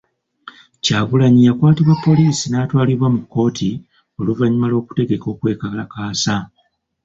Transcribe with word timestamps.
Kyagulanyi 0.83 1.41
yakwatibwa 1.47 1.93
poliisi 2.05 2.45
n'atwalibwa 2.47 3.07
mu 3.15 3.19
kkooti 3.23 3.69
oluvannyuma 4.19 4.67
lw'okutegeka 4.71 5.25
okwekalaasa. 5.33 6.35